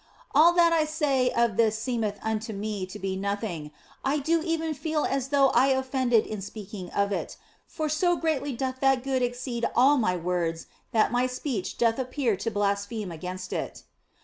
All 0.33 0.51
that 0.53 0.73
I 0.73 0.83
say 0.85 1.29
of 1.29 1.57
this 1.57 1.77
seemeth 1.77 2.17
unto 2.23 2.53
me 2.53 2.87
to 2.87 2.97
be 2.97 3.15
nothing, 3.15 3.69
I 4.03 4.17
do 4.17 4.41
even 4.41 4.73
feel 4.73 5.05
as 5.05 5.27
though 5.27 5.49
I 5.49 5.67
offended 5.67 6.25
in 6.25 6.41
speaking 6.41 6.89
of 6.89 7.11
it, 7.11 7.37
for 7.67 7.87
so 7.87 8.15
greatly 8.15 8.53
doth 8.53 8.79
that 8.79 9.03
Good 9.03 9.21
exceed 9.21 9.63
all 9.75 9.97
my 9.99 10.17
words 10.17 10.65
that 10.91 11.11
my 11.11 11.27
speech 11.27 11.77
doth 11.77 11.99
appear 11.99 12.35
to 12.35 12.49
blaspheme 12.49 13.11
against 13.11 13.53
it. 13.53 13.83